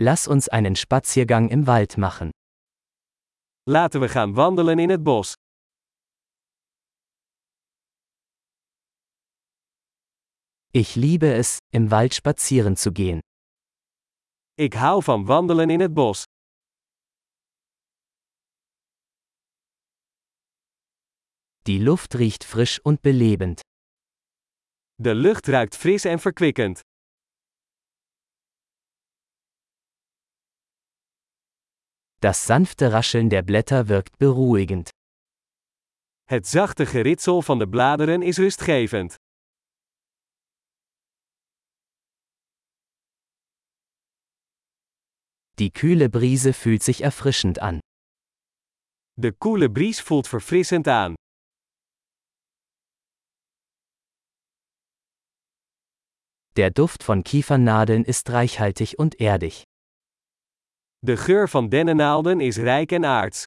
Lass 0.00 0.28
uns 0.28 0.48
einen 0.48 0.76
Spaziergang 0.76 1.48
im 1.48 1.66
Wald 1.66 1.96
machen. 1.96 2.30
Laten 3.68 4.00
we 4.00 4.08
gaan 4.08 4.36
wandelen 4.36 4.78
in 4.78 4.90
het 4.90 5.02
bos. 5.02 5.34
Ich 10.70 10.94
liebe 10.94 11.34
es, 11.34 11.58
im 11.72 11.90
Wald 11.90 12.14
spazieren 12.14 12.76
zu 12.76 12.92
gehen. 12.92 13.20
Ik 14.54 14.74
hou 14.74 15.02
van 15.02 15.26
wandelen 15.26 15.70
in 15.70 15.80
het 15.80 15.94
bos. 15.94 16.22
Die 21.66 21.78
Luft 21.78 22.14
riecht 22.14 22.44
frisch 22.44 22.78
und 22.84 23.02
belebend. 23.02 23.60
De 24.94 25.14
lucht 25.14 25.48
ruikt 25.48 25.76
fris 25.76 26.04
en 26.04 26.20
verkwikkend. 26.20 26.87
Das 32.20 32.46
sanfte 32.46 32.92
Rascheln 32.92 33.30
der 33.30 33.42
Blätter 33.42 33.88
wirkt 33.88 34.18
beruhigend. 34.18 34.90
Het 36.24 36.46
zachte 36.46 36.84
geritsel 36.86 37.42
van 37.42 37.58
de 37.58 37.66
bladeren 37.68 38.22
is 38.22 38.38
rustgevend. 38.38 39.14
Die 45.58 45.70
kühle 45.70 46.08
Brise 46.08 46.52
fühlt 46.52 46.82
sich 46.82 47.02
erfrischend 47.02 47.58
an. 47.58 47.80
De 49.14 49.32
koele 49.32 49.68
bries 49.68 50.00
voelt 50.00 50.28
verfrissend 50.28 50.86
aan. 50.88 51.14
Der 56.56 56.70
Duft 56.70 57.02
von 57.02 57.22
Kiefernadeln 57.22 58.04
ist 58.04 58.30
reichhaltig 58.30 58.98
und 58.98 59.20
erdig. 59.20 59.67
De 61.00 61.16
geur 61.16 61.48
van 61.48 61.68
dennennaalden 61.68 62.40
is 62.40 62.56
rijk 62.56 62.92
en 62.92 63.04
aards. 63.04 63.42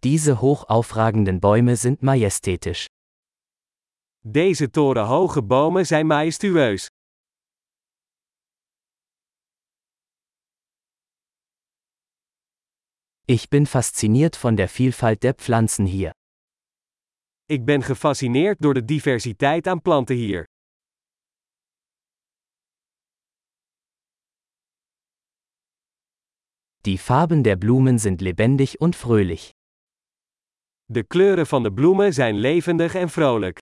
Diese 0.00 0.32
hoch 0.32 0.64
aufragenden 0.66 1.40
Bäume 1.40 1.76
sind 1.76 2.00
majestätisch. 2.00 2.86
Deze 4.20 4.70
torenhoge 4.70 5.42
bomen 5.42 5.86
zijn 5.86 6.06
majestueus. 6.06 6.86
Ich 13.24 13.48
bin 13.48 13.66
fasziniert 13.66 14.36
von 14.36 14.56
der 14.56 14.68
Vielfalt 14.68 15.22
der 15.22 15.34
Pflanzen 15.34 15.86
hier. 15.86 16.10
Ik 17.46 17.64
ben 17.64 17.82
gefascineerd 17.82 18.60
door 18.62 18.74
de 18.74 18.84
diversiteit 18.84 19.66
aan 19.66 19.82
planten 19.82 20.16
hier. 20.16 20.44
Die 26.86 26.98
Farben 26.98 27.42
der 27.42 27.56
Blumen 27.56 27.98
sind 27.98 28.20
lebendig 28.20 28.80
und 28.80 28.94
fröhlich. 28.94 29.50
De 30.88 31.02
kleuren 31.02 31.46
van 31.46 31.62
de 31.62 31.72
bloemen 31.72 32.12
zijn 32.12 32.36
levendig 32.36 32.94
en 32.94 33.08
vrolijk. 33.08 33.58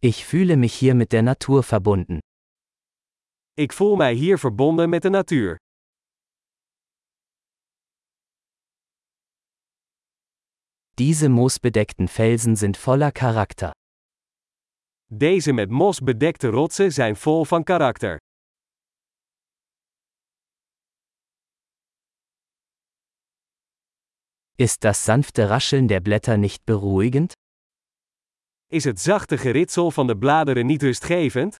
Ich 0.00 0.24
fühle 0.24 0.56
mich 0.56 0.78
hier 0.78 0.94
mit 0.94 1.10
der 1.10 1.22
Natur 1.22 1.62
verbunden. 1.62 2.18
Ik 3.54 3.72
voel 3.72 3.96
mij 3.96 4.14
hier 4.14 4.38
verbonden 4.38 4.88
met 4.88 5.02
de 5.02 5.10
natuur. 5.10 5.56
Diese 10.94 11.28
moosbedeckten 11.28 12.08
Felsen 12.08 12.56
sind 12.56 12.76
voller 12.76 13.10
Charakter. 13.12 13.72
Deze 15.14 15.52
met 15.52 15.70
mos 15.70 16.00
bedekte 16.00 16.48
rotsen 16.48 16.92
zijn 16.92 17.16
vol 17.16 17.44
van 17.44 17.64
karakter. 17.64 18.16
Ist 24.54 24.80
das 24.80 25.04
sanfte 25.04 25.48
Rascheln 25.48 25.86
der 25.88 26.00
Blätter 26.00 26.36
nicht 26.36 26.64
beruhigend? 26.64 27.32
Is 28.66 28.84
het 28.84 29.00
zachte 29.00 29.38
geritsel 29.38 29.90
van 29.90 30.06
de 30.06 30.18
bladeren 30.18 30.66
niet 30.66 30.82
rustgevend? 30.82 31.56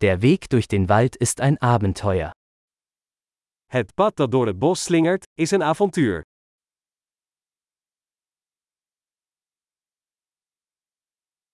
Der 0.00 0.20
Weg 0.20 0.48
durch 0.48 0.66
den 0.66 0.88
Wald 0.88 1.16
ist 1.16 1.40
ein 1.40 1.60
Abenteuer. 1.60 2.30
Het 3.66 3.94
pad 3.94 4.16
dat 4.16 4.30
door 4.30 4.46
het 4.46 4.58
bos 4.58 4.82
slingert, 4.82 5.26
is 5.34 5.50
een 5.50 5.62
avontuur. 5.62 6.22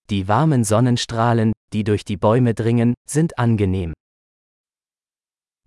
Die 0.09 0.28
warmen 0.28 0.62
Sonnenstrahlen, 0.62 1.50
die 1.72 1.83
durch 1.83 2.05
die 2.05 2.17
Bäume 2.17 2.55
dringen, 2.55 2.94
sind 3.09 3.39
angenehm. 3.39 3.93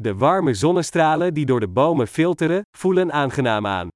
De 0.01 0.19
warme 0.19 0.55
zonnestralen 0.55 1.33
die 1.33 1.45
door 1.45 1.59
de 1.59 1.67
bomen 1.67 2.07
filteren, 2.07 2.63
voelen 2.77 3.11
aangenaam 3.11 3.65
aan. 3.65 3.89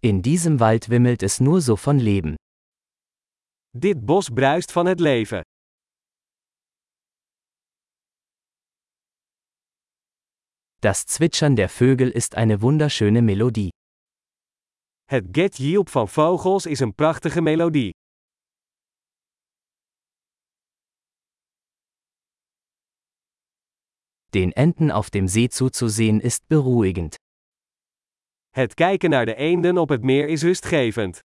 In 0.00 0.22
diesem 0.22 0.60
Wald 0.60 0.88
wimmelt 0.88 1.22
es 1.22 1.40
nur 1.40 1.60
so 1.60 1.74
von 1.74 1.98
Leben. 1.98 2.36
Dit 3.76 4.06
bos 4.06 4.30
bruist 4.30 4.70
van 4.70 4.86
het 4.86 5.00
leven. 5.00 5.42
Das 10.80 11.06
Zwitschern 11.06 11.56
der 11.56 11.68
Vögel 11.68 12.08
ist 12.08 12.36
eine 12.36 12.60
wunderschöne 12.60 13.20
Melodie. 13.20 13.70
Het 15.04 15.24
getjielp 15.32 15.88
van 15.88 16.08
vogels 16.08 16.66
is 16.66 16.80
een 16.80 16.94
prachtige 16.94 17.40
melodie. 17.40 17.90
Den 24.30 24.52
Enten 24.52 24.90
auf 24.90 25.10
dem 25.10 25.26
See 25.28 25.48
zuzusehen 25.48 26.20
ist 26.20 26.46
beruhigend. 26.46 27.16
Het 28.48 28.74
kijken 28.74 29.10
naar 29.10 29.26
de 29.26 29.34
eenden 29.34 29.78
op 29.78 29.88
het 29.88 30.02
meer 30.02 30.28
is 30.28 30.42
rustgevend. 30.42 31.20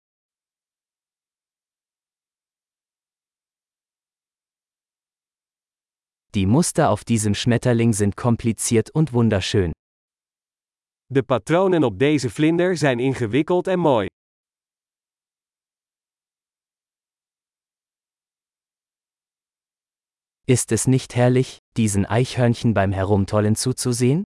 Die 6.34 6.46
Muster 6.46 6.90
auf 6.90 7.04
diesem 7.04 7.34
Schmetterling 7.34 7.92
sind 7.92 8.16
kompliziert 8.16 8.90
und 8.94 9.12
wunderschön. 9.12 9.72
De 11.06 11.22
patronen 11.22 11.84
op 11.84 11.98
deze 11.98 12.30
vlinder 12.30 12.76
zijn 12.76 12.98
ingewikkeld 13.00 13.66
en 13.66 13.78
mooi. 13.78 14.06
Ist 20.46 20.72
es 20.72 20.86
nicht 20.86 21.14
herrlich, 21.14 21.58
diesen 21.76 22.04
Eichhörnchen 22.06 22.74
beim 22.74 22.92
Herumtollen 22.92 23.56
zuzusehen? 23.56 24.22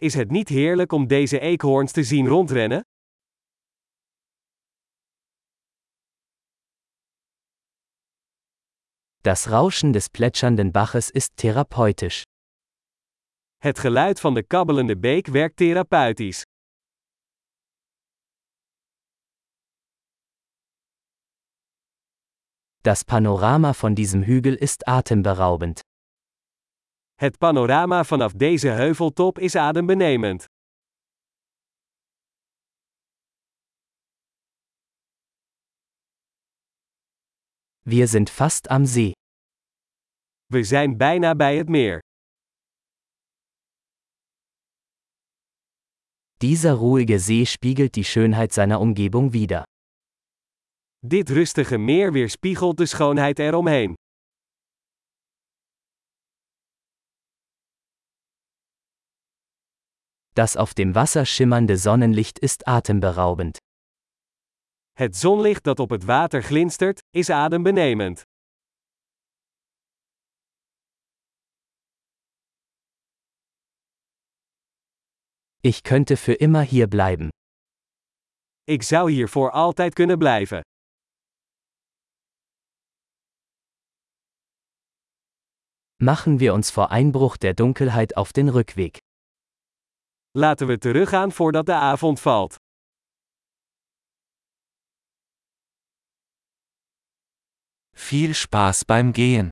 Is 0.00 0.14
het 0.14 0.30
niet 0.30 0.48
heerlijk 0.48 0.92
om 0.92 1.06
deze 1.06 1.40
eekhoorns 1.40 1.92
te 1.92 2.04
zien 2.04 2.26
rondrennen? 2.26 2.82
Das 9.22 9.50
Rauschen 9.50 9.92
des 9.92 10.08
plätschernden 10.08 10.72
Baches 10.72 11.10
ist 11.10 11.36
therapeutisch. 11.36 12.22
Het 13.58 13.78
geluid 13.78 14.20
van 14.20 14.34
de 14.34 14.42
kabbelende 14.42 14.96
beek 14.96 15.26
werkt 15.26 15.56
therapeutisch. 15.56 16.42
Das 22.82 23.04
Panorama 23.04 23.74
von 23.74 23.94
diesem 23.94 24.22
Hügel 24.22 24.54
ist 24.54 24.88
atemberaubend. 24.88 25.80
Het 27.14 27.38
panorama 27.38 28.04
vanaf 28.04 28.32
deze 28.32 28.68
heuveltop 28.68 29.38
is 29.38 29.56
adembenemend. 29.56 30.46
Wir 37.90 38.06
sind 38.06 38.30
fast 38.30 38.70
am 38.70 38.86
See. 38.86 39.12
We 40.46 40.64
zijn 40.64 40.96
bijna 40.96 41.34
bij 41.34 41.56
het 41.56 41.68
meer. 41.68 41.98
Dieser 46.36 46.74
ruhige 46.74 47.18
See 47.18 47.44
spiegelt 47.44 47.92
die 47.92 48.04
Schönheit 48.04 48.52
seiner 48.52 48.80
Umgebung 48.80 49.32
wider. 49.32 49.62
Dit 50.98 51.30
rustige 51.30 51.78
meer 51.78 52.12
weerspiegelt 52.12 52.76
de 52.76 52.86
schoonheid 52.86 53.38
eromheen. 53.38 53.94
Das 60.34 60.56
auf 60.56 60.74
dem 60.74 60.94
Wasser 60.94 61.26
schimmernde 61.26 61.76
Sonnenlicht 61.76 62.38
ist 62.38 62.68
atemberaubend. 62.68 63.58
Het 65.00 65.16
zonlicht 65.16 65.64
dat 65.64 65.78
op 65.78 65.90
het 65.90 66.04
water 66.04 66.42
glinstert, 66.42 67.02
is 67.10 67.30
adembenemend. 67.30 68.22
Ich 75.60 75.82
könnte 75.82 76.16
für 76.16 76.36
immer 76.40 76.62
hier 76.62 76.88
bleiben. 76.88 77.28
Ik 78.64 78.82
zou 78.82 79.10
hier 79.10 79.28
voor 79.28 79.50
altijd 79.50 79.94
kunnen 79.94 80.18
blijven. 80.18 80.60
Machen 85.96 86.38
wir 86.38 86.52
uns 86.52 86.70
vor 86.70 86.90
Einbruch 86.90 87.36
der 87.38 87.54
Dunkelheit 87.54 88.16
auf 88.16 88.32
den 88.32 88.48
Rückweg. 88.48 88.98
Laten 90.30 90.66
we 90.66 90.78
teruggaan 90.78 91.32
voordat 91.32 91.66
de 91.66 91.74
avond 91.74 92.20
valt. 92.20 92.59
Viel 98.02 98.34
Spaß 98.34 98.86
beim 98.86 99.12
Gehen. 99.12 99.50